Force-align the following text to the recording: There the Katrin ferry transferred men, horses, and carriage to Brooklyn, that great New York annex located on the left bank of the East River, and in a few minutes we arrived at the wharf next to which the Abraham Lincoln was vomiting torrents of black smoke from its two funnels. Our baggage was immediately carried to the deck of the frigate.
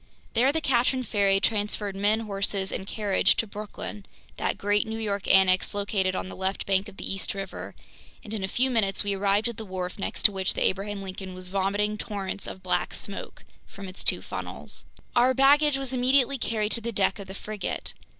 There 0.33 0.51
the 0.51 0.61
Katrin 0.61 1.03
ferry 1.03 1.39
transferred 1.39 1.95
men, 1.95 2.21
horses, 2.21 2.71
and 2.71 2.87
carriage 2.87 3.35
to 3.35 3.45
Brooklyn, 3.45 4.03
that 4.37 4.57
great 4.57 4.87
New 4.87 4.97
York 4.97 5.27
annex 5.27 5.75
located 5.75 6.15
on 6.15 6.27
the 6.27 6.35
left 6.35 6.65
bank 6.65 6.87
of 6.89 6.97
the 6.97 7.05
East 7.07 7.35
River, 7.35 7.75
and 8.23 8.33
in 8.33 8.43
a 8.43 8.47
few 8.47 8.71
minutes 8.71 9.03
we 9.03 9.13
arrived 9.13 9.47
at 9.47 9.57
the 9.57 9.63
wharf 9.63 9.99
next 9.99 10.23
to 10.25 10.31
which 10.31 10.55
the 10.55 10.63
Abraham 10.65 11.03
Lincoln 11.03 11.35
was 11.35 11.49
vomiting 11.49 11.99
torrents 11.99 12.47
of 12.47 12.63
black 12.63 12.95
smoke 12.95 13.45
from 13.67 13.87
its 13.87 14.03
two 14.03 14.23
funnels. 14.23 14.85
Our 15.15 15.35
baggage 15.35 15.77
was 15.77 15.93
immediately 15.93 16.39
carried 16.39 16.71
to 16.71 16.81
the 16.81 16.91
deck 16.91 17.19
of 17.19 17.27
the 17.27 17.35
frigate. 17.35 17.93